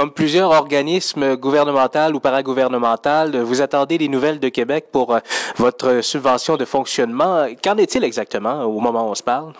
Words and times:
comme 0.00 0.12
plusieurs 0.12 0.50
organismes 0.50 1.36
gouvernementaux 1.36 2.14
ou 2.14 2.20
paragouvernementaux, 2.20 3.44
vous 3.44 3.60
attendez 3.60 3.98
des 3.98 4.08
nouvelles 4.08 4.40
de 4.40 4.48
Québec 4.48 4.86
pour 4.90 5.18
votre 5.56 6.00
subvention 6.00 6.56
de 6.56 6.64
fonctionnement. 6.64 7.46
Qu'en 7.62 7.76
est-il 7.76 8.02
exactement 8.02 8.62
au 8.62 8.80
moment 8.80 9.06
où 9.06 9.10
on 9.10 9.14
se 9.14 9.22
parle? 9.22 9.52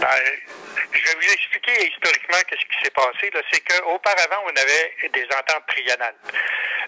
Ben, 0.00 0.06
expliquer 1.62 1.90
historiquement 1.90 2.38
qu'est-ce 2.48 2.66
qui 2.66 2.84
s'est 2.84 2.90
passé. 2.90 3.30
C'est 3.52 3.60
qu'auparavant, 3.60 4.44
on 4.44 4.56
avait 4.56 5.08
des 5.12 5.24
ententes 5.24 5.66
triennales. 5.68 6.14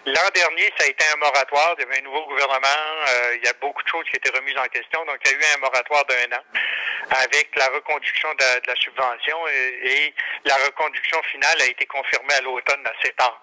L'an 0.05 0.29
dernier, 0.33 0.71
ça 0.77 0.85
a 0.85 0.87
été 0.87 1.03
un 1.13 1.17
moratoire. 1.17 1.75
Il 1.77 1.81
y 1.81 1.85
avait 1.85 1.99
un 1.99 2.03
nouveau 2.03 2.25
gouvernement. 2.27 2.67
Euh, 3.07 3.35
il 3.37 3.45
y 3.45 3.47
a 3.47 3.53
beaucoup 3.59 3.81
de 3.81 3.87
choses 3.87 4.05
qui 4.09 4.17
étaient 4.17 4.35
remises 4.37 4.57
en 4.57 4.67
question. 4.67 5.03
Donc, 5.05 5.17
il 5.25 5.31
y 5.31 5.35
a 5.35 5.37
eu 5.37 5.55
un 5.55 5.59
moratoire 5.59 6.05
d'un 6.05 6.37
an 6.37 6.43
avec 7.11 7.49
la 7.55 7.67
reconduction 7.67 8.33
de, 8.33 8.67
la 8.67 8.75
subvention 8.75 9.37
et, 9.47 10.13
la 10.45 10.55
reconduction 10.55 11.21
finale 11.31 11.61
a 11.61 11.65
été 11.65 11.85
confirmée 11.85 12.33
à 12.33 12.41
l'automne 12.41 12.83
assez 12.97 13.11
tard. 13.13 13.41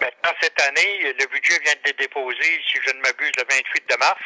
Maintenant, 0.00 0.32
cette 0.40 0.60
année, 0.60 1.14
le 1.18 1.26
budget 1.26 1.58
vient 1.60 1.74
d'être 1.84 1.98
déposé, 1.98 2.42
si 2.42 2.78
je 2.82 2.90
ne 2.92 3.00
m'abuse, 3.00 3.32
le 3.36 3.44
28 3.48 3.90
de 3.90 3.96
mars. 3.96 4.20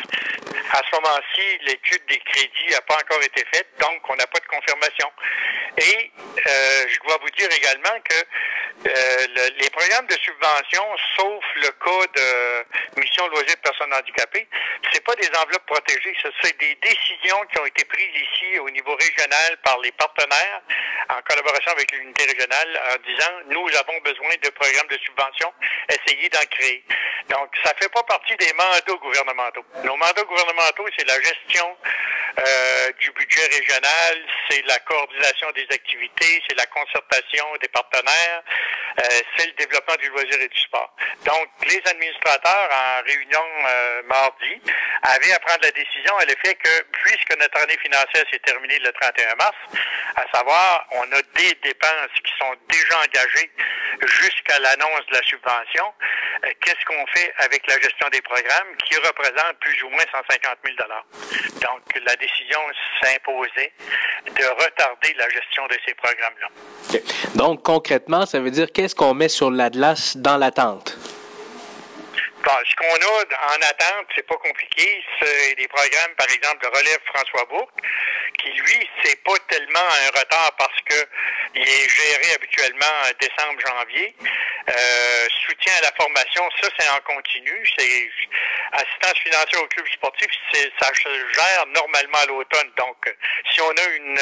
À 0.73 0.83
ce 0.85 0.97
moment-ci, 0.97 1.59
l'étude 1.63 2.05
des 2.09 2.19
crédits 2.19 2.71
n'a 2.73 2.81
pas 2.83 2.97
encore 2.97 3.23
été 3.23 3.45
faite, 3.53 3.69
donc 3.81 4.01
on 4.09 4.17
n'a 4.17 4.27
pas 4.27 4.41
de 4.41 4.47
confirmation. 4.47 5.11
Et 5.79 6.11
je 6.47 6.99
dois 7.07 7.19
vous 7.21 7.31
dire 7.31 7.49
également 7.53 8.01
que 8.09 8.15
euh, 8.87 9.51
les 9.59 9.71
programmes 9.71 10.07
de 10.07 10.17
subvention, 10.23 10.85
sauf 11.17 11.45
le 11.57 11.69
cas 11.69 12.07
de 12.15 13.01
mission 13.01 13.27
loisirs 13.29 13.57
de 13.57 13.61
personnes 13.61 13.93
handicapées, 13.93 14.47
c'est 14.93 15.03
pas 15.05 15.15
des 15.17 15.29
enveloppes 15.37 15.67
protégées, 15.67 16.17
c'est 16.43 16.57
des 16.59 16.75
décisions 16.77 17.41
qui 17.53 17.61
ont 17.61 17.67
été 17.67 17.85
prises 17.85 18.15
ici 18.15 18.59
au 18.61 18.71
niveau 18.71 18.95
régional 18.95 19.57
par 19.65 19.79
les 19.81 19.93
partenaires 19.93 20.63
en 21.09 21.21
collaboration 21.23 21.73
avec 21.73 21.91
l'unité 21.93 22.25
régionale 22.25 22.81
en 22.93 23.11
disant 23.11 23.33
nous 23.49 23.69
avons 23.77 23.99
besoin 24.05 24.31
de 24.43 24.51
programmes 24.51 24.89
de 24.89 24.99
subvention, 24.99 25.53
essayez 25.89 26.29
d'en 26.29 26.47
créer. 26.51 26.85
Donc 27.29 27.51
ça 27.65 27.75
fait 27.81 27.89
pas 27.89 28.03
partie 28.05 28.37
des 28.37 28.53
mandats 28.53 28.99
gouvernementaux. 29.01 29.65
Nos 29.85 29.97
mandats 29.97 30.25
gouvernementaux, 30.25 30.87
c'est 30.97 31.07
la 31.07 31.21
gestion 31.21 31.77
euh, 32.39 32.93
du 33.01 33.11
budget 33.13 33.47
régional, 33.47 34.17
c'est 34.49 34.65
la 34.67 34.79
coordination 34.81 35.51
des 35.53 35.67
activités, 35.71 36.43
c'est 36.49 36.57
la 36.57 36.67
concertation 36.67 37.45
des 37.61 37.69
partenaires, 37.69 38.43
euh, 38.99 39.03
c'est 39.37 39.47
le 39.47 39.53
développement 39.53 39.97
du 39.97 40.09
loisir 40.09 40.41
et 40.41 40.49
du 40.49 40.59
sport. 40.59 40.95
Donc, 41.25 41.49
les 41.69 41.81
administrateurs, 41.87 42.69
en 42.73 43.03
réunion 43.05 43.47
euh, 43.67 44.03
mardi, 44.05 44.61
avaient 45.03 45.33
à 45.33 45.39
prendre 45.41 45.63
la 45.63 45.71
décision 45.71 46.17
à 46.19 46.25
l'effet 46.25 46.55
que, 46.55 46.83
puisque 46.93 47.37
notre 47.39 47.63
année 47.63 47.79
financière 47.79 48.25
s'est 48.33 48.41
terminée 48.41 48.79
le 48.81 48.93
31 48.93 49.35
mars, 49.37 49.57
à 50.17 50.25
savoir, 50.35 50.87
on 50.93 51.13
a 51.13 51.23
des 51.37 51.55
dépenses 51.63 52.17
qui 52.25 52.33
sont 52.39 52.55
déjà 52.69 52.99
engagées 52.99 53.51
jusqu'à 54.07 54.59
l'annonce 54.59 55.07
de 55.11 55.15
la 55.15 55.23
subvention, 55.23 55.95
qu'est-ce 56.61 56.85
qu'on 56.87 57.07
fait 57.15 57.33
avec 57.39 57.67
la 57.67 57.75
gestion 57.81 58.09
des 58.11 58.23
programmes 58.23 58.77
qui 58.85 58.97
représente 58.97 59.59
plus 59.61 59.83
ou 59.83 59.91
moins 59.91 60.05
150 60.13 60.59
000 60.65 60.77
Donc, 61.61 62.05
la 62.07 62.17
décision 62.17 62.61
s'imposait 63.01 63.73
de 64.27 64.45
retarder 64.65 65.15
la 65.17 65.29
gestion 65.29 65.67
de 65.67 65.77
ces 65.87 65.95
programmes-là. 65.95 66.49
Donc, 67.35 67.63
concrètement, 67.63 68.27
ça 68.27 68.41
veut 68.41 68.51
dire 68.51 68.69
qu'est-ce 68.73 68.95
qu'on 68.95 69.15
met 69.15 69.29
sur 69.29 69.51
l'Atlas 69.51 70.17
dans 70.17 70.37
l'attente? 70.37 70.97
ce 72.65 72.75
qu'on 72.77 72.87
a 72.87 73.55
en 73.55 73.61
attente, 73.63 74.07
c'est 74.15 74.27
pas 74.27 74.37
compliqué. 74.37 75.05
C'est 75.21 75.55
des 75.57 75.69
programmes, 75.69 76.15
par 76.17 76.31
exemple, 76.31 76.63
de 76.63 76.69
relève 76.69 76.99
François 77.13 77.45
Bourque, 77.47 77.81
qui 78.39 78.51
lui, 78.51 78.89
c'est 79.03 79.23
pas 79.23 79.37
tellement 79.49 79.79
un 79.81 80.19
retard 80.19 80.53
parce 80.59 80.81
que 80.87 81.07
il 81.55 81.63
est 81.63 81.89
géré 81.89 82.35
habituellement 82.35 82.95
en 83.05 83.11
décembre, 83.21 83.61
janvier. 83.67 84.15
Euh, 84.69 85.18
à 85.71 85.81
la 85.83 85.93
formation, 85.93 86.49
ça 86.63 86.69
c'est 86.79 86.89
en 86.89 87.01
continu. 87.01 87.53
C'est 87.79 88.11
assistance 88.73 89.19
financière 89.25 89.63
au 89.63 89.67
club 89.69 89.87
sportif, 89.89 90.29
ça 90.53 90.89
se 90.95 91.09
gère 91.09 91.67
normalement 91.67 92.19
à 92.19 92.27
l'automne. 92.27 92.71
Donc, 92.77 93.15
si 93.53 93.61
on 93.61 93.71
a 93.71 93.89
une, 93.97 94.19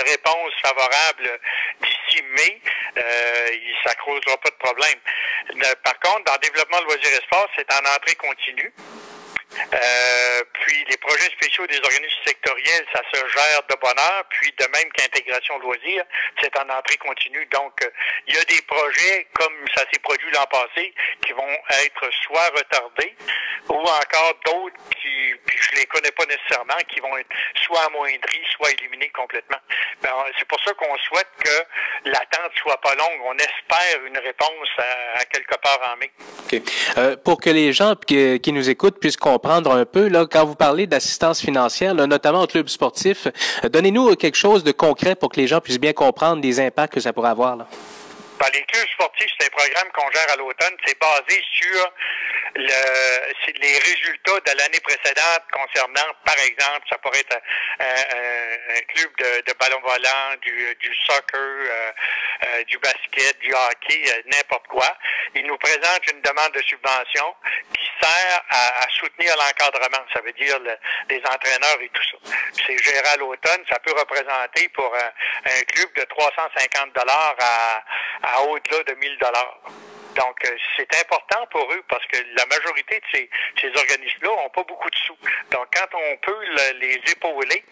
réponse 0.00 0.52
favorable 0.62 1.40
d'ici 1.80 2.22
mai, 2.22 2.60
euh, 2.96 3.48
ça 3.84 3.94
causera 3.96 4.36
pas 4.38 4.50
de 4.50 4.56
problème. 4.56 4.98
par 5.84 5.98
contre, 6.00 6.24
dans 6.24 6.32
le 6.32 6.38
développement 6.38 6.80
de 6.80 6.84
loisirs 6.84 7.12
et 7.12 7.24
sports, 7.26 7.48
c'est 7.56 7.70
en 7.72 7.94
entrée 7.94 8.14
continue. 8.14 8.72
Euh, 9.74 10.42
spéciaux 11.24 11.66
des 11.66 11.78
organismes 11.78 12.22
sectoriels, 12.24 12.86
ça 12.94 13.02
se 13.12 13.18
gère 13.18 13.62
de 13.68 13.76
bonheur. 13.80 14.24
Puis 14.30 14.52
de 14.58 14.66
même 14.66 14.90
qu'intégration 14.92 15.58
loisirs, 15.58 16.04
c'est 16.40 16.56
en 16.58 16.68
entrée 16.70 16.96
continue. 16.96 17.46
Donc, 17.46 17.72
euh, 17.84 17.90
il 18.26 18.34
y 18.34 18.38
a 18.38 18.44
des 18.44 18.62
projets, 18.62 19.26
comme 19.34 19.54
ça 19.74 19.84
s'est 19.92 20.00
produit 20.00 20.30
l'an 20.32 20.46
passé, 20.46 20.92
qui 21.24 21.32
vont 21.32 21.56
être 21.84 22.10
soit 22.24 22.48
retardés 22.56 23.14
ou 23.68 23.74
encore 23.74 24.34
d'autres 24.46 24.76
qui, 24.90 25.34
puis 25.46 25.58
je 25.60 25.76
les 25.76 25.86
connais 25.86 26.10
pas 26.12 26.24
nécessairement, 26.26 26.80
qui 26.88 27.00
vont 27.00 27.16
être 27.16 27.28
soit 27.62 27.84
amoindris, 27.86 28.42
soit 28.56 28.70
éliminés 28.72 29.10
complètement. 29.10 29.58
Ben, 30.02 30.10
c'est 30.38 30.48
pour 30.48 30.58
ça 30.64 30.72
qu'on 30.74 30.96
souhaite 30.98 31.28
que 31.44 32.08
l'attente 32.10 32.52
soit 32.56 32.80
pas 32.80 32.94
longue. 32.94 33.20
On 33.24 33.36
espère 33.36 34.04
une 34.06 34.18
réponse 34.18 34.68
à, 34.78 35.24
quelque 35.26 35.56
part 35.60 35.78
en 35.92 35.96
mai. 35.98 36.10
Euh, 36.98 37.16
pour 37.16 37.40
que 37.40 37.50
les 37.50 37.72
gens 37.72 37.94
qui, 37.94 38.52
nous 38.52 38.68
écoutent 38.68 38.98
puissent 38.98 39.16
comprendre 39.16 39.72
un 39.72 39.84
peu, 39.84 40.08
là, 40.08 40.26
quand 40.30 40.44
vous 40.44 40.56
parlez 40.56 40.86
d'assistance 40.86 41.09
financière, 41.40 41.94
notamment 41.94 42.42
au 42.42 42.46
club 42.46 42.68
sportif, 42.68 43.26
euh, 43.64 43.68
donnez-nous 43.68 44.14
quelque 44.16 44.36
chose 44.36 44.64
de 44.64 44.72
concret 44.72 45.14
pour 45.14 45.30
que 45.30 45.40
les 45.40 45.46
gens 45.46 45.60
puissent 45.60 45.80
bien 45.80 45.92
comprendre 45.92 46.42
les 46.42 46.60
impacts 46.60 46.94
que 46.94 47.00
ça 47.00 47.12
pourrait 47.12 47.30
avoir. 47.30 47.56
Là. 47.56 47.66
Ben, 48.40 48.46
les 48.54 48.62
clubs 48.62 48.88
sportifs, 48.94 49.30
c'est 49.38 49.46
un 49.46 49.50
programme 49.50 49.88
qu'on 49.94 50.10
gère 50.12 50.32
à 50.32 50.36
l'automne. 50.36 50.74
C'est 50.86 50.98
basé 50.98 51.42
sur 51.52 51.92
le, 52.54 53.32
les 53.60 53.78
résultats 53.78 54.40
de 54.40 54.58
l'année 54.58 54.80
précédente 54.80 55.42
concernant, 55.52 56.14
par 56.24 56.38
exemple, 56.44 56.86
ça 56.88 56.98
pourrait 56.98 57.20
être 57.20 57.36
un, 57.80 58.80
club 58.94 59.10
de, 59.18 59.42
de, 59.46 59.52
ballon 59.58 59.80
volant, 59.80 60.36
du, 60.42 60.76
du 60.80 60.94
soccer, 61.06 61.38
euh, 61.38 61.92
euh, 62.46 62.64
du 62.64 62.78
basket, 62.78 63.38
du 63.40 63.52
hockey, 63.52 64.02
euh, 64.08 64.22
n'importe 64.32 64.66
quoi. 64.68 64.96
Ils 65.34 65.46
nous 65.46 65.58
présentent 65.58 66.10
une 66.12 66.20
demande 66.22 66.52
de 66.52 66.62
subvention 66.62 67.34
qui 67.76 67.88
sert 68.02 68.42
à, 68.50 68.86
soutenir 68.98 69.34
l'encadrement. 69.36 70.04
Ça 70.12 70.20
veut 70.20 70.32
dire 70.32 70.58
les 71.08 71.18
entraîneurs 71.18 71.80
et 71.80 71.88
tout 71.90 72.02
ça. 72.02 72.36
C'est 72.66 72.78
géré 72.78 73.06
à 73.06 73.16
l'automne. 73.16 73.62
Ça 73.70 73.78
peut 73.78 73.92
représenter 73.92 74.68
pour 74.70 74.94
un, 74.94 75.10
un 75.50 75.62
club 75.64 75.88
de 75.96 76.04
350 76.04 76.94
dollars 76.94 77.36
à 77.38 77.82
à 78.22 78.42
au-delà 78.42 78.82
de 78.84 78.94
1000 78.94 79.18
dollars. 79.18 79.60
Donc, 80.16 80.36
euh, 80.44 80.56
c'est 80.76 80.88
important 81.00 81.46
pour 81.50 81.72
eux 81.72 81.82
parce 81.88 82.04
que 82.06 82.18
la 82.36 82.44
majorité 82.46 82.96
de 82.98 83.04
ces, 83.12 83.30
ces 83.60 83.68
organismes-là 83.68 84.30
n'ont 84.42 84.50
pas 84.50 84.64
beaucoup 84.64 84.90
de 84.90 84.96
sous. 85.06 85.16
Donc, 85.50 85.66
quand 85.74 85.96
on 85.96 86.16
peut 86.18 86.44
les 86.80 87.00
épauler, 87.10 87.64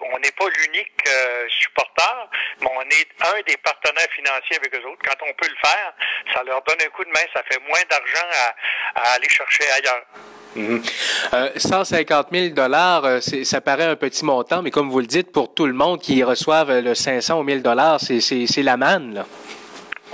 on 0.00 0.18
n'est 0.18 0.32
pas 0.32 0.46
l'unique 0.58 0.92
euh, 1.08 1.46
supporter, 1.48 2.30
mais 2.60 2.68
on 2.74 2.82
est 2.82 3.08
un 3.20 3.40
des 3.46 3.56
partenaires 3.58 4.08
financiers 4.14 4.56
avec 4.56 4.74
eux 4.74 4.86
autres. 4.88 5.02
Quand 5.04 5.26
on 5.28 5.32
peut 5.34 5.48
le 5.48 5.68
faire, 5.68 5.92
ça 6.34 6.42
leur 6.42 6.62
donne 6.62 6.78
un 6.84 6.90
coup 6.90 7.04
de 7.04 7.10
main, 7.10 7.26
ça 7.32 7.42
fait 7.50 7.60
moins 7.68 7.82
d'argent 7.88 8.54
à, 8.96 9.14
aller 9.14 9.28
chercher 9.28 9.64
ailleurs. 9.70 10.02
150 11.56 12.28
000 12.32 12.54
dollars, 12.54 13.20
ça 13.20 13.60
paraît 13.60 13.84
un 13.84 13.96
petit 13.96 14.24
montant, 14.24 14.62
mais 14.62 14.70
comme 14.70 14.88
vous 14.88 15.00
le 15.00 15.06
dites, 15.06 15.30
pour 15.30 15.52
tout 15.52 15.66
le 15.66 15.74
monde 15.74 16.00
qui 16.00 16.24
reçoivent 16.24 16.80
le 16.80 16.94
500 16.94 17.40
ou 17.40 17.42
1000 17.42 17.62
dollars, 17.62 18.00
c'est 18.00 18.62
la 18.62 18.76
manne. 18.76 19.14
Là. 19.14 19.26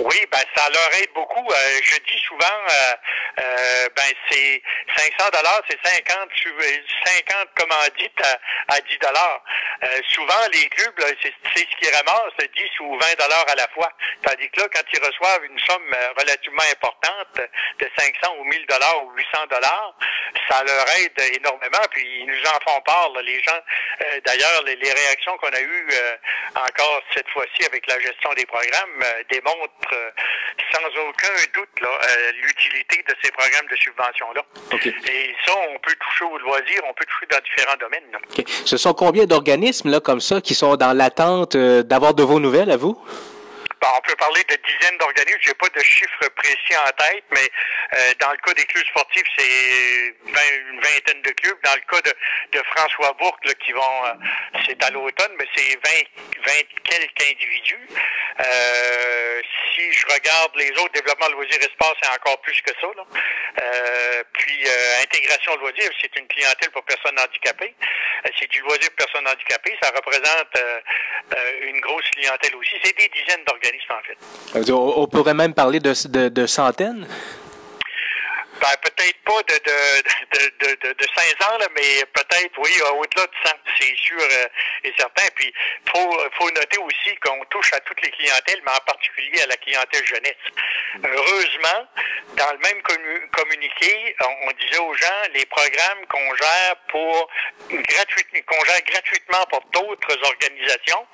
Oui, 0.03 0.17
ben 0.29 0.43
ça 0.55 0.67
leur 0.69 1.01
aide 1.01 1.09
beaucoup. 1.15 1.47
Euh, 1.49 1.79
je 1.81 1.95
dis 1.95 2.19
souvent, 2.27 2.59
euh, 2.69 2.93
euh, 3.39 3.89
ben 3.95 4.11
c'est 4.29 4.61
500 4.95 5.29
dollars, 5.31 5.61
c'est 5.69 5.79
50 5.83 6.29
50 7.05 7.47
commandites 7.55 8.21
à, 8.21 8.75
à 8.75 8.81
10 8.81 8.97
dollars. 8.99 9.43
souvent 10.09 10.47
les 10.53 10.67
clubs, 10.69 10.99
c'est 11.21 11.33
ce 11.55 11.75
qu'ils 11.77 11.95
ramassent 11.95 12.33
10 12.37 12.79
ou 12.81 12.97
20 12.99 13.19
dollars 13.19 13.45
à 13.49 13.55
la 13.55 13.67
fois. 13.69 13.89
Tandis 14.23 14.49
que 14.49 14.61
là, 14.61 14.67
quand 14.73 14.83
ils 14.93 15.05
reçoivent 15.05 15.45
une 15.45 15.59
somme 15.59 15.95
relativement 16.17 16.63
importante 16.71 17.41
de 17.79 17.89
500 17.97 18.35
ou 18.39 18.43
1000 18.45 18.65
dollars 18.67 19.05
ou 19.05 19.11
800 19.11 19.47
dollars, 19.49 19.95
ça 20.49 20.63
leur 20.63 20.85
aide 20.97 21.35
énormément. 21.35 21.85
Puis 21.91 22.03
ils 22.19 22.25
nous 22.25 22.41
en 22.45 22.59
font 22.69 22.81
part. 22.81 23.09
les 23.21 23.41
gens, 23.41 23.59
d'ailleurs, 24.25 24.63
les, 24.65 24.75
les, 24.75 24.91
réactions 24.91 25.37
qu'on 25.37 25.49
a 25.49 25.61
eues 25.61 25.87
encore 26.55 27.01
cette 27.13 27.29
fois-ci 27.29 27.65
avec 27.65 27.85
la 27.87 27.99
gestion 27.99 28.33
des 28.33 28.45
programmes 28.45 29.03
démontrent 29.29 29.93
euh, 29.93 30.11
sans 30.71 30.87
aucun 31.07 31.33
doute 31.53 31.69
euh, 31.81 32.31
l'utilité 32.33 33.03
de 33.03 33.15
ces 33.23 33.31
programmes 33.31 33.67
de 33.71 33.75
subvention-là. 33.75 34.41
Et 35.07 35.35
ça, 35.45 35.53
on 35.73 35.79
peut 35.79 35.95
toucher 35.99 36.25
au 36.25 36.37
loisir, 36.39 36.81
on 36.89 36.93
peut 36.93 37.05
toucher 37.05 37.27
dans 37.31 37.43
différents 37.43 37.77
domaines. 37.79 38.47
Ce 38.65 38.77
sont 38.77 38.93
combien 38.93 39.25
d'organismes 39.25 39.89
là 39.89 39.99
comme 39.99 40.19
ça 40.19 40.41
qui 40.41 40.55
sont 40.55 40.75
dans 40.75 40.93
l'attente 40.93 41.55
euh, 41.55 41.83
d'avoir 41.83 42.13
de 42.13 42.23
vos 42.23 42.39
nouvelles 42.39 42.71
à 42.71 42.77
vous? 42.77 42.97
On 43.83 44.01
peut 44.01 44.15
parler 44.15 44.43
de 44.43 44.55
dizaines 44.55 44.97
d'organismes. 44.97 45.39
J'ai 45.41 45.53
pas 45.53 45.69
de 45.69 45.83
chiffres 45.83 46.27
précis 46.35 46.77
en 46.77 46.91
tête, 46.91 47.23
mais 47.31 47.49
dans 48.19 48.31
le 48.31 48.37
cas 48.37 48.53
des 48.53 48.65
clubs 48.65 48.85
sportifs, 48.87 49.27
c'est 49.37 50.15
une 50.25 50.79
vingtaine 50.79 51.21
de 51.21 51.31
clubs. 51.31 51.57
Dans 51.63 51.75
le 51.75 51.81
cas 51.81 52.01
de, 52.01 52.63
François 52.75 53.13
Bourque, 53.13 53.45
là, 53.45 53.53
qui 53.65 53.71
vont, 53.71 54.03
c'est 54.65 54.81
à 54.83 54.89
l'automne, 54.91 55.33
mais 55.37 55.45
c'est 55.55 55.75
20, 55.75 55.89
20 56.45 56.53
quelques 56.83 57.31
individus. 57.31 57.87
si 59.73 59.91
je 59.91 60.05
regarde 60.13 60.55
les 60.55 60.71
autres, 60.71 60.93
développement 60.93 61.29
loisirs 61.29 61.61
sport, 61.73 61.95
c'est 62.01 62.09
encore 62.09 62.39
plus 62.41 62.59
que 62.61 62.71
ça. 62.79 62.87
Là. 62.95 63.03
puis 64.33 64.63
intégration 65.01 65.55
loisirs, 65.57 65.91
c'est 66.01 66.15
une 66.17 66.27
clientèle 66.27 66.71
pour 66.71 66.83
personnes 66.85 67.19
handicapées. 67.19 67.73
c'est 68.39 68.49
du 68.49 68.61
loisir 68.61 68.89
pour 68.89 69.05
personnes 69.05 69.27
handicapées. 69.27 69.77
Ça 69.81 69.91
représente 69.95 70.57
une 71.61 71.79
grosse 71.81 72.09
clientèle 72.11 72.55
aussi. 72.55 72.75
C'est 72.83 72.97
des 72.97 73.09
dizaines 73.09 73.43
d'organismes, 73.45 73.72
en 73.89 74.01
fait. 74.55 74.71
On 74.71 75.07
pourrait 75.07 75.33
même 75.33 75.53
parler 75.53 75.79
de, 75.79 75.93
de, 76.07 76.29
de 76.29 76.47
centaines? 76.47 77.07
Ben, 78.61 78.69
peut-être 78.81 79.17
pas 79.25 79.41
de, 79.43 79.55
de, 79.55 80.47
de, 80.61 80.87
de, 80.87 80.93
de 80.93 81.05
5 81.13 81.49
ans, 81.49 81.57
là, 81.57 81.67
mais 81.75 82.05
peut-être, 82.13 82.53
oui, 82.59 82.71
au-delà 82.97 83.27
de 83.27 83.49
100, 83.49 83.51
c'est 83.77 83.95
sûr 83.97 84.17
euh, 84.21 84.47
et 84.85 84.93
certain. 84.97 85.23
Puis, 85.35 85.53
faut, 85.91 86.17
faut 86.39 86.49
noter 86.51 86.77
aussi 86.77 87.13
qu'on 87.25 87.43
touche 87.49 87.73
à 87.73 87.81
toutes 87.81 88.01
les 88.01 88.11
clientèles, 88.11 88.61
mais 88.65 88.71
en 88.71 88.85
particulier 88.85 89.41
à 89.41 89.47
la 89.47 89.57
clientèle 89.57 90.05
jeunesse. 90.05 90.37
Heureusement, 91.03 91.87
dans 92.35 92.51
le 92.51 92.59
même 92.59 92.81
communiqué, 93.31 94.15
on, 94.21 94.51
disait 94.51 94.79
aux 94.79 94.93
gens 94.93 95.21
les 95.33 95.45
programmes 95.45 96.05
qu'on 96.09 96.35
gère 96.35 96.75
pour 96.89 97.29
gratuitement, 97.69 98.39
qu'on 98.47 98.65
gère 98.65 98.81
gratuitement 98.83 99.45
pour 99.49 99.61
d'autres 99.71 100.17
organisations, 100.23 101.05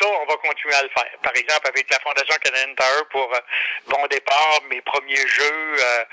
ça, 0.00 0.06
on 0.08 0.26
va 0.26 0.36
continuer 0.36 0.74
à 0.74 0.82
le 0.82 0.88
faire. 0.88 1.10
Par 1.22 1.32
exemple, 1.34 1.68
avec 1.68 1.90
la 1.90 1.98
Fondation 2.00 2.36
Canadian 2.42 2.74
Tower 2.74 3.04
pour 3.10 3.32
euh, 3.34 3.38
Bon 3.88 4.06
Départ, 4.10 4.60
mes 4.70 4.80
premiers 4.82 5.26
jeux, 5.26 5.74
euh, 5.78 6.04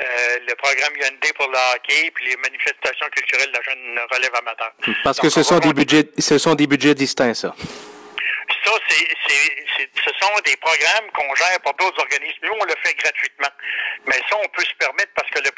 euh, 0.00 0.38
le 0.46 0.54
programme 0.56 0.92
UND 0.94 1.32
pour 1.34 1.48
le 1.48 1.58
hockey, 1.74 2.10
puis 2.14 2.26
les 2.26 2.36
manifestations 2.36 3.06
culturelles 3.14 3.50
de 3.50 3.56
la 3.56 3.62
jeune 3.62 4.00
relève 4.10 4.34
amateur. 4.34 4.72
Parce 5.04 5.20
que 5.20 5.30
ce 5.30 5.42
sont 5.42 5.58
des 5.58 5.72
budgets, 5.72 6.08
ce 6.18 6.38
sont 6.38 6.54
des 6.54 6.66
budgets 6.66 6.94
distincts, 6.94 7.34
ça. 7.34 7.54
Ça, 8.70 8.76
ce 8.86 10.10
sont 10.20 10.40
des 10.44 10.56
programmes 10.56 11.10
qu'on 11.12 11.34
gère 11.34 11.60
pour 11.62 11.74
d'autres 11.74 12.00
organismes. 12.00 12.38
Nous, 12.42 12.52
on 12.52 12.64
le 12.64 12.74
fait 12.84 12.94
gratuitement. 12.94 13.48
Mais 14.06 14.16
ça, 14.28 14.36
on 14.36 14.48
peut 14.48 14.62
se 14.62 14.74
permettre 14.74 15.12
parce 15.14 15.28
que 15.30 15.40
le 15.40 15.49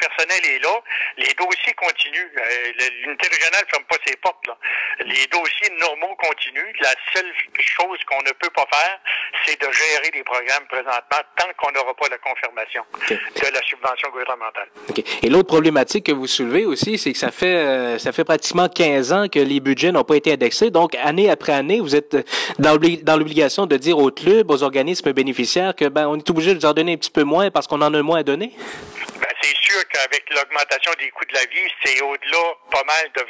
est 0.55 0.63
là. 0.63 0.75
Les 1.17 1.33
dossiers 1.33 1.73
continuent. 1.73 2.31
Euh, 2.37 2.71
l'unité 3.03 3.27
régionale 3.27 3.63
ne 3.63 3.69
ferme 3.69 3.85
pas 3.85 3.97
ses 4.05 4.15
portes. 4.17 4.47
Là. 4.47 4.57
Les 5.05 5.27
dossiers 5.27 5.71
normaux 5.79 6.15
continuent. 6.15 6.73
La 6.81 6.93
seule 7.13 7.31
chose 7.59 7.97
qu'on 8.07 8.21
ne 8.21 8.31
peut 8.31 8.49
pas 8.49 8.65
faire, 8.71 8.99
c'est 9.45 9.59
de 9.59 9.71
gérer 9.71 10.11
les 10.13 10.23
programmes 10.23 10.65
présentement 10.67 11.21
tant 11.37 11.49
qu'on 11.57 11.71
n'aura 11.71 11.93
pas 11.93 12.07
la 12.09 12.17
confirmation 12.17 12.83
de 13.09 13.53
la 13.53 13.61
subvention 13.61 14.09
gouvernementale. 14.09 14.67
Et 15.21 15.29
l'autre 15.29 15.47
problématique 15.47 16.05
que 16.07 16.11
vous 16.11 16.27
soulevez 16.27 16.65
aussi, 16.65 16.97
c'est 16.97 17.11
que 17.11 17.17
ça 17.17 17.31
fait 17.31 17.55
euh, 17.55 17.97
ça 17.97 18.11
fait 18.11 18.23
pratiquement 18.23 18.67
15 18.67 19.13
ans 19.13 19.27
que 19.27 19.39
les 19.39 19.59
budgets 19.59 19.91
n'ont 19.91 20.03
pas 20.03 20.15
été 20.15 20.31
indexés. 20.33 20.69
Donc, 20.69 20.95
année 20.95 21.29
après 21.29 21.53
année, 21.53 21.79
vous 21.79 21.95
êtes 21.95 22.17
dans 22.59 23.17
l'obligation 23.17 23.65
de 23.65 23.77
dire 23.77 23.97
aux 23.97 24.11
clubs, 24.11 24.49
aux 24.49 24.63
organismes 24.63 25.13
bénéficiaires 25.13 25.75
que 25.75 25.85
ben 25.85 26.07
on 26.07 26.17
est 26.17 26.29
obligé 26.29 26.53
de 26.53 26.61
leur 26.61 26.73
donner 26.73 26.93
un 26.93 26.97
petit 26.97 27.11
peu 27.11 27.23
moins 27.23 27.51
parce 27.51 27.67
qu'on 27.67 27.81
en 27.81 27.93
a 27.93 28.01
moins 28.01 28.19
à 28.19 28.23
donner? 28.23 28.51
Ben, 29.19 29.27
c'est 29.41 29.55
sûr 29.73 29.87
qu'avec 29.89 30.29
l'augmentation 30.29 30.91
des 30.99 31.09
coûts 31.11 31.25
de 31.25 31.33
la 31.33 31.45
vie, 31.45 31.73
c'est 31.83 32.01
au-delà 32.01 32.53
pas 32.71 32.83
mal 32.83 33.11
de 33.15 33.21
20 33.21 33.27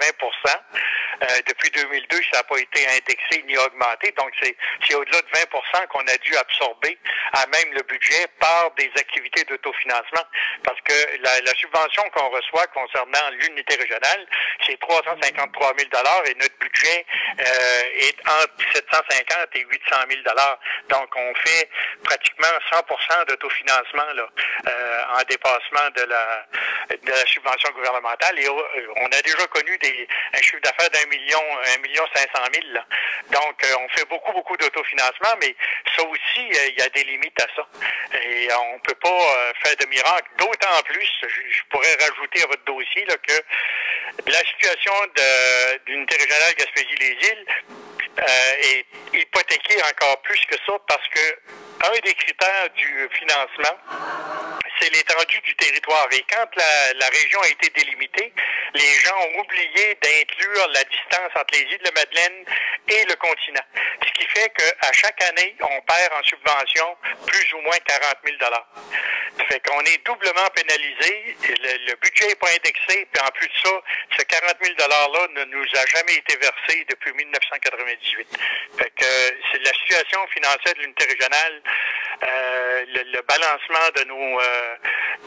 euh, 1.24 1.28
Depuis 1.48 1.70
2002, 1.72 2.18
ça 2.32 2.40
n'a 2.40 2.44
pas 2.44 2.58
été 2.58 2.86
indexé 2.88 3.44
ni 3.48 3.58
augmenté. 3.58 4.12
Donc, 4.18 4.32
c'est 4.42 4.96
au-delà 4.96 5.22
de 5.22 5.28
20% 5.28 5.88
qu'on 5.88 6.08
a 6.08 6.18
dû 6.18 6.36
absorber 6.36 6.98
à 7.34 7.46
même 7.48 7.74
le 7.74 7.82
budget 7.84 8.28
par 8.40 8.72
des 8.72 8.92
activités 8.98 9.44
d'autofinancement. 9.46 10.26
Parce 10.64 10.80
que 10.82 11.18
la, 11.22 11.40
la 11.42 11.54
subvention 11.56 12.04
qu'on 12.10 12.30
reçoit 12.30 12.68
concernant 12.68 13.30
l'unité 13.40 13.76
régionale, 13.76 14.28
c'est 14.66 14.80
353 14.80 15.74
000 15.78 15.90
et 16.26 16.36
notre 16.36 16.58
budget 16.60 17.06
euh, 17.40 18.08
est 18.08 18.20
entre 18.28 18.74
750 18.74 19.56
et 19.56 19.66
800 19.66 19.96
000 20.10 20.22
Donc, 20.90 21.16
on 21.16 21.36
fait 21.36 21.70
pratiquement 22.04 22.48
100% 22.72 23.28
d'autofinancement 23.28 24.14
là, 24.16 24.28
euh, 24.68 25.20
en 25.20 25.24
dépassement 25.30 25.90
de 25.96 26.04
la, 26.04 26.33
de 26.90 27.12
la 27.12 27.26
subvention 27.26 27.70
gouvernementale. 27.72 28.40
Et 28.40 28.48
euh, 28.48 28.88
on 28.98 29.06
a 29.08 29.22
déjà 29.22 29.46
connu 29.48 29.78
des, 29.78 30.08
un 30.34 30.42
chiffre 30.42 30.62
d'affaires 30.62 30.90
d'un 30.90 31.06
million, 31.10 31.42
un 31.76 31.78
million 31.80 32.04
cinq 32.16 32.28
cent 32.36 32.50
mille. 32.52 32.86
Donc, 33.32 33.64
euh, 33.64 33.76
on 33.80 33.90
fait 33.90 34.06
beaucoup, 34.06 34.32
beaucoup 34.34 34.58
d'autofinancement, 34.58 35.36
mais 35.42 35.56
ça 35.96 36.04
aussi, 36.04 36.40
euh, 36.40 36.70
il 36.70 36.80
y 36.80 36.82
a 36.82 36.90
des 36.90 37.04
limites 37.04 37.42
à 37.42 37.48
ça. 37.56 37.68
Et 38.22 38.50
on 38.54 38.80
peut 38.80 38.96
pas 38.96 39.54
faire 39.64 39.76
de 39.78 39.86
miracle. 39.88 40.30
D'autant 40.38 40.82
plus, 40.86 41.10
je, 41.24 41.62
pourrais 41.70 41.96
rajouter 41.96 42.44
à 42.44 42.48
votre 42.48 42.64
dossier 42.66 43.06
que 43.06 44.30
la 44.30 44.40
situation 44.40 44.94
d'unité 45.86 46.16
régionale 46.18 46.54
Gaspésie-les-Îles 46.58 47.46
est 48.62 48.86
hypothéquée 49.14 49.82
encore 49.84 50.22
plus 50.22 50.40
que 50.46 50.56
ça 50.66 50.74
parce 50.88 51.08
que 51.08 51.20
un 51.84 52.00
des 52.04 52.14
critères 52.14 52.70
du 52.76 53.10
financement, 53.12 53.78
c'est 54.84 54.90
l'étendue 54.94 55.40
du 55.46 55.56
territoire. 55.56 56.08
Et 56.12 56.24
quand 56.30 56.48
la, 56.58 56.94
la, 57.00 57.08
région 57.08 57.40
a 57.42 57.48
été 57.48 57.70
délimitée, 57.76 58.34
les 58.74 58.94
gens 59.02 59.16
ont 59.18 59.40
oublié 59.40 59.98
d'inclure 60.02 60.68
la 60.74 60.84
distance 60.84 61.32
entre 61.36 61.54
les 61.54 61.62
îles 61.62 61.80
de 61.80 61.86
la 61.86 61.92
Madeleine 61.92 62.46
et 62.88 63.06
le 63.06 63.16
continent. 63.16 63.64
Ce 64.06 64.12
qui 64.14 64.28
fait 64.28 64.50
qu'à 64.50 64.92
chaque 64.94 65.22
année, 65.24 65.56
on 65.62 65.82
perd 65.82 66.14
en 66.14 66.24
subvention 66.24 66.98
plus 67.26 67.54
ou 67.54 67.62
moins 67.62 67.78
40 67.86 68.16
000 68.26 68.38
Ça 68.40 69.46
fait 69.46 69.60
qu'on 69.68 69.82
est 69.82 70.06
doublement 70.06 70.50
pénalisé. 70.56 71.38
Le, 71.88 71.96
budget 71.96 72.28
n'est 72.28 72.36
pas 72.36 72.50
indexé. 72.50 73.08
Puis 73.12 73.24
en 73.24 73.32
plus 73.32 73.48
de 73.48 73.54
ça, 73.64 73.82
ce 74.18 74.24
40 74.24 74.56
000 74.62 74.76
$-là 74.76 75.28
ne 75.36 75.44
nous 75.46 75.66
a 75.76 75.86
jamais 75.88 76.16
été 76.16 76.36
versé 76.38 76.86
depuis 76.90 77.14
1998. 77.14 78.28
Fait 78.78 78.92
que 78.96 79.06
c'est 79.52 79.64
la 79.64 79.74
situation 79.74 80.28
financière 80.28 80.74
de 80.76 80.82
l'unité 80.82 81.06
régionale 81.06 81.62
euh, 82.24 82.86
le, 82.88 83.22
balancement 83.22 83.90
de 83.96 84.04
nos, 84.06 84.40
euh, 84.40 84.76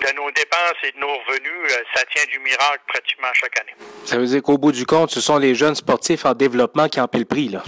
de 0.00 0.12
nos 0.12 0.30
dépenses 0.30 0.80
et 0.82 0.92
de 0.92 0.98
nos 0.98 1.18
revenus, 1.18 1.72
euh, 1.72 1.82
ça 1.94 2.04
tient 2.06 2.24
du 2.26 2.38
miracle 2.38 2.82
pratiquement 2.86 3.32
chaque 3.40 3.60
année. 3.60 3.74
Ça 4.04 4.18
veut 4.18 4.26
dire 4.26 4.42
qu'au 4.42 4.58
bout 4.58 4.72
du 4.72 4.86
compte, 4.86 5.10
ce 5.10 5.20
sont 5.20 5.38
les 5.38 5.54
jeunes 5.54 5.74
sportifs 5.74 6.24
en 6.24 6.34
développement 6.34 6.88
qui 6.88 7.00
en 7.00 7.08
paient 7.08 7.18
le 7.18 7.24
prix, 7.24 7.48
là? 7.48 7.62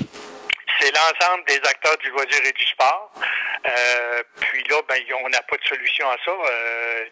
C'est 0.80 0.92
l'ensemble 0.92 1.44
des 1.48 1.56
acteurs 1.56 1.96
du 1.98 2.10
loisir 2.10 2.38
et 2.44 2.52
du 2.52 2.64
sport. 2.66 3.10
Euh, 3.66 4.22
puis 4.40 4.62
là, 4.70 4.76
ben, 4.88 5.02
on 5.24 5.28
n'a 5.28 5.42
pas 5.42 5.56
de 5.56 5.64
solution 5.64 6.08
à 6.08 6.16
ça. 6.24 6.30
Euh, 6.30 7.04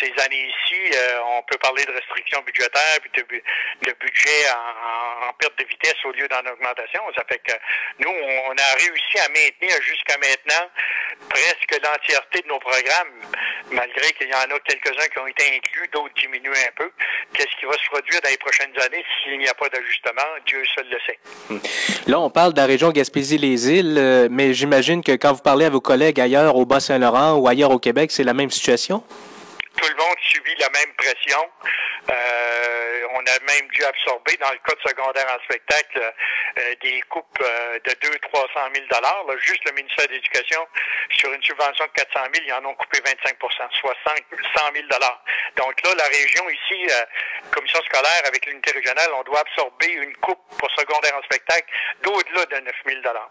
ces 0.00 0.12
années-ci, 0.24 0.94
euh, 0.94 1.18
on 1.26 1.42
peut 1.42 1.58
parler 1.58 1.84
de 1.84 1.92
restrictions 1.92 2.40
budgétaires 2.42 3.00
puis 3.02 3.10
de, 3.16 3.88
de 3.88 3.96
budget 3.98 4.50
en, 4.50 5.28
en, 5.28 5.32
perte 5.34 5.58
de 5.58 5.64
vitesse 5.64 5.96
au 6.04 6.12
lieu 6.12 6.28
d'en 6.28 6.46
augmentation. 6.50 7.02
Ça 7.16 7.24
fait 7.28 7.40
que 7.40 7.52
nous, 7.98 8.10
on 8.10 8.52
a 8.52 8.74
réussi 8.78 9.18
à 9.18 9.28
maintenir 9.28 9.82
jusqu'à 9.82 10.16
maintenant 10.18 10.70
presque 11.28 11.80
l'entièreté 11.82 12.42
de 12.42 12.48
nos 12.48 12.60
programmes, 12.60 13.20
malgré 13.70 14.12
qu'il 14.12 14.28
y 14.28 14.34
en 14.34 14.54
a 14.54 14.58
quelques-uns 14.60 15.08
qui 15.08 15.18
ont 15.18 15.26
été 15.26 15.44
inclus, 15.56 15.88
d'autres 15.92 16.14
diminuent 16.20 16.50
un 16.50 16.72
peu. 16.76 16.90
Qu'est-ce 17.32 17.56
qui 17.58 17.66
va 17.66 17.72
se 17.72 17.88
produire 17.90 18.20
dans 18.22 18.30
les 18.30 18.38
prochaines 18.38 18.72
années 18.86 19.04
s'il 19.22 19.38
n'y 19.38 19.48
a 19.48 19.54
pas 19.54 19.68
d'ajustement? 19.68 20.22
Dieu 20.46 20.62
seul 20.74 20.86
le 20.90 20.98
sait. 21.06 22.10
Là, 22.10 22.20
on 22.20 22.30
parle 22.30 22.52
de 22.52 22.58
la 22.58 22.66
région 22.66 22.90
Gaspésie-les-Îles, 22.90 24.28
mais 24.30 24.54
j'imagine 24.54 25.02
que 25.02 25.12
quand 25.12 25.32
vous 25.32 25.42
parlez 25.42 25.66
à 25.66 25.70
vos 25.70 25.80
collègues 25.80 26.20
ailleurs 26.20 26.56
au 26.56 26.64
Bas-Saint-Laurent 26.64 27.34
ou 27.34 27.48
ailleurs 27.48 27.70
au 27.70 27.78
Québec, 27.78 28.10
c'est 28.10 28.24
la 28.24 28.34
même 28.34 28.50
situation? 28.50 29.02
Tout 29.76 29.88
le 29.88 29.96
monde 29.96 30.16
subit 30.20 30.54
la 30.60 30.70
même 30.70 30.92
pression. 30.96 31.40
Euh, 32.10 32.63
a 33.26 33.38
même 33.40 33.68
dû 33.68 33.84
absorber, 33.84 34.36
dans 34.36 34.50
le 34.50 34.58
cas 34.58 34.74
de 34.74 34.88
secondaire 34.88 35.26
en 35.28 35.42
spectacle, 35.44 36.12
euh, 36.58 36.74
des 36.82 37.00
coupes 37.02 37.38
euh, 37.40 37.78
de 37.84 37.92
200 38.00 38.18
300 38.32 38.48
000 38.74 38.86
dollars. 38.90 39.24
Juste 39.38 39.64
le 39.66 39.72
ministère 39.72 40.06
de 40.08 40.12
l'Éducation, 40.12 40.66
sur 41.10 41.32
une 41.32 41.42
subvention 41.42 41.84
de 41.86 41.90
400 41.92 42.20
000, 42.34 42.46
ils 42.46 42.52
en 42.52 42.64
ont 42.64 42.74
coupé 42.74 42.98
25% 42.98 43.34
soit 43.80 43.96
100 44.04 44.12
000 44.74 44.86
dollars. 44.90 45.22
Donc 45.56 45.74
là, 45.82 45.90
la 45.96 46.04
région 46.04 46.44
ici, 46.50 46.86
commission 47.50 47.80
scolaire 47.84 48.22
avec 48.26 48.46
l'unité 48.46 48.72
régionale, 48.72 49.08
on 49.14 49.22
doit 49.22 49.40
absorber 49.40 49.88
une 49.88 50.16
coupe 50.16 50.40
pour 50.58 50.70
secondaire 50.72 51.16
en 51.16 51.22
spectacle 51.22 51.66
d'au-delà 52.02 52.46
de 52.46 52.64
9 52.64 52.74
000 52.86 53.00
dollars. 53.02 53.30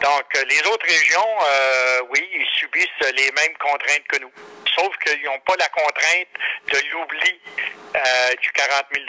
Donc 0.00 0.26
les 0.48 0.62
autres 0.66 0.86
régions, 0.86 1.38
oui, 2.10 2.28
ils 2.32 2.48
subissent 2.58 3.12
les 3.14 3.30
mêmes 3.32 3.56
contraintes 3.58 4.06
que 4.08 4.18
nous 4.18 4.32
sauf 4.76 4.96
qu'ils 4.98 5.22
n'ont 5.24 5.40
pas 5.40 5.56
la 5.58 5.68
contrainte 5.68 6.28
de 6.68 6.78
l'oubli 6.90 7.40
euh, 7.96 8.34
du 8.40 8.50
40 8.52 8.84
000 8.94 9.04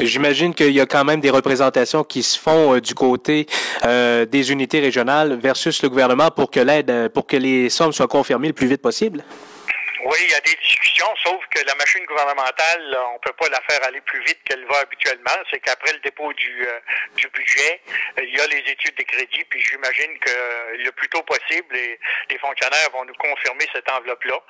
J'imagine 0.00 0.54
qu'il 0.54 0.72
y 0.72 0.80
a 0.80 0.86
quand 0.86 1.04
même 1.04 1.20
des 1.20 1.30
représentations 1.30 2.04
qui 2.04 2.22
se 2.22 2.38
font 2.38 2.74
euh, 2.74 2.80
du 2.80 2.94
côté 2.94 3.46
euh, 3.84 4.26
des 4.26 4.52
unités 4.52 4.80
régionales 4.80 5.38
versus 5.40 5.82
le 5.82 5.88
gouvernement 5.88 6.30
pour 6.30 6.50
que 6.50 6.60
l'aide, 6.60 7.10
pour 7.12 7.26
que 7.26 7.36
les 7.36 7.68
sommes 7.70 7.92
soient 7.92 8.08
confirmées 8.08 8.48
le 8.48 8.54
plus 8.54 8.66
vite 8.66 8.82
possible. 8.82 9.24
Oui, 10.08 10.16
il 10.24 10.30
y 10.30 10.34
a 10.34 10.40
des 10.40 10.54
discussions, 10.54 11.14
sauf 11.22 11.44
que 11.50 11.62
la 11.66 11.74
machine 11.74 12.02
gouvernementale, 12.06 12.98
on 13.12 13.18
peut 13.18 13.34
pas 13.34 13.50
la 13.50 13.60
faire 13.68 13.84
aller 13.84 14.00
plus 14.00 14.24
vite 14.24 14.38
qu'elle 14.42 14.64
va 14.64 14.78
habituellement. 14.78 15.36
C'est 15.50 15.60
qu'après 15.60 15.92
le 15.92 15.98
dépôt 15.98 16.32
du, 16.32 16.66
euh, 16.66 16.80
du 17.16 17.28
budget, 17.28 17.78
euh, 18.18 18.24
il 18.24 18.34
y 18.34 18.40
a 18.40 18.46
les 18.46 18.72
études 18.72 18.94
des 18.96 19.04
crédits, 19.04 19.44
puis 19.50 19.60
j'imagine 19.60 20.18
que 20.20 20.76
le 20.78 20.90
plus 20.92 21.10
tôt 21.10 21.22
possible, 21.24 21.74
les, 21.74 22.00
les 22.30 22.38
fonctionnaires 22.38 22.88
vont 22.90 23.04
nous 23.04 23.14
confirmer 23.16 23.68
cette 23.70 23.86
enveloppe-là. 23.90 24.40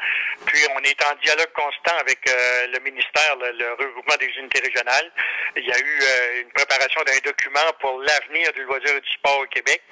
Puis 0.47 0.61
on 0.77 0.79
est 0.85 1.05
en 1.05 1.17
dialogue 1.25 1.53
constant 1.53 1.97
avec 1.99 2.21
euh, 2.29 2.69
le 2.69 2.79
ministère, 2.79 3.35
le, 3.41 3.51
le, 3.59 3.73
regroupement 3.73 4.17
des 4.21 4.31
unités 4.39 4.61
régionales. 4.61 5.11
Il 5.57 5.67
y 5.67 5.73
a 5.73 5.79
eu 5.81 6.41
une 6.41 6.53
préparation 6.53 7.03
d'un 7.03 7.19
document 7.25 7.73
pour 7.81 7.99
l'avenir 7.99 8.53
du 8.53 8.63
loisir 8.63 8.95
et 8.95 9.01
du 9.01 9.11
sport 9.11 9.41
au 9.41 9.47
Québec. 9.47 9.83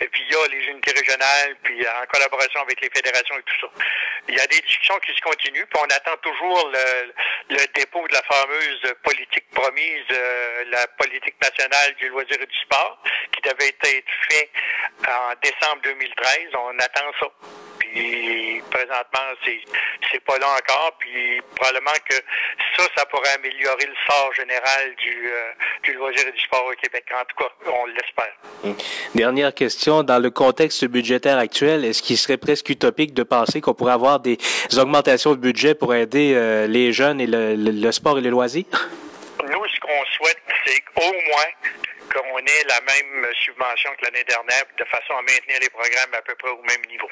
Et 0.00 0.08
puis 0.08 0.22
il 0.28 0.34
y 0.34 0.36
a 0.36 0.48
les 0.48 0.66
unités 0.66 0.92
régionales, 0.92 1.56
puis 1.62 1.80
en 1.88 2.04
collaboration 2.12 2.60
avec 2.60 2.78
les 2.82 2.90
fédérations 2.90 3.38
et 3.38 3.42
tout 3.42 3.60
ça. 3.62 3.84
Il 4.28 4.34
y 4.34 4.40
a 4.40 4.46
des 4.46 4.60
discussions 4.60 4.98
qui 5.06 5.13
se 5.14 5.20
continuent, 5.20 5.66
puis 5.66 5.80
on 5.80 5.94
attend 5.94 6.16
toujours 6.22 6.70
le, 6.72 7.12
le 7.50 7.66
dépôt 7.74 8.06
de 8.08 8.14
la 8.14 8.22
fameuse 8.22 8.94
politique 9.02 9.48
promise, 9.50 10.04
euh, 10.12 10.64
la 10.70 10.86
politique 10.98 11.36
nationale 11.40 11.94
du 11.94 12.08
loisir 12.08 12.40
et 12.40 12.46
du 12.46 12.58
sport, 12.60 12.98
qui 13.32 13.42
devait 13.42 13.68
être 13.68 14.12
fait 14.30 14.50
en 15.08 15.32
décembre 15.42 15.82
2013. 15.82 16.38
On 16.54 16.78
attend 16.78 17.10
ça. 17.20 17.26
Puis 17.94 18.60
présentement, 18.70 19.30
c'est 19.44 19.60
c'est 20.10 20.24
pas 20.24 20.36
là 20.38 20.46
encore. 20.48 20.96
Puis 20.98 21.40
probablement 21.54 21.92
que 22.08 22.16
ça, 22.76 22.84
ça 22.96 23.06
pourrait 23.06 23.30
améliorer 23.36 23.86
le 23.86 23.94
sort 24.08 24.32
général 24.34 24.94
du, 24.96 25.28
euh, 25.28 25.52
du 25.84 25.92
loisir 25.94 26.26
et 26.26 26.32
du 26.32 26.40
sport 26.40 26.66
au 26.66 26.74
Québec. 26.74 27.04
En 27.12 27.24
tout 27.24 27.36
cas, 27.36 27.50
on 27.72 27.86
l'espère. 27.86 28.34
Hum. 28.64 28.76
Dernière 29.14 29.54
question. 29.54 30.02
Dans 30.02 30.18
le 30.18 30.30
contexte 30.30 30.84
budgétaire 30.86 31.38
actuel, 31.38 31.84
est-ce 31.84 32.02
qu'il 32.02 32.18
serait 32.18 32.36
presque 32.36 32.68
utopique 32.68 33.14
de 33.14 33.22
penser 33.22 33.60
qu'on 33.60 33.74
pourrait 33.74 33.92
avoir 33.92 34.18
des 34.20 34.38
augmentations 34.76 35.30
de 35.32 35.36
budget 35.40 35.74
pour 35.74 35.94
aider 35.94 36.32
euh, 36.34 36.66
les 36.66 36.92
jeunes 36.92 37.20
et 37.20 37.26
le, 37.26 37.54
le, 37.54 37.70
le 37.70 37.92
sport 37.92 38.18
et 38.18 38.20
les 38.22 38.30
loisirs? 38.30 38.64
Nous, 39.42 39.66
ce 39.68 39.80
qu'on 39.80 40.04
souhaite, 40.16 40.42
c'est 40.66 40.80
qu'au 40.94 41.12
moins 41.12 41.50
qu'on 42.12 42.38
ait 42.38 42.64
la 42.68 42.80
même 42.80 43.26
subvention 43.44 43.90
que 43.98 44.04
l'année 44.04 44.24
dernière 44.24 44.62
de 44.78 44.84
façon 44.84 45.14
à 45.14 45.22
maintenir 45.22 45.58
les 45.60 45.68
programmes 45.70 46.14
à 46.14 46.22
peu 46.22 46.34
près 46.36 46.50
au 46.50 46.62
même 46.62 46.84
niveau. 46.88 47.08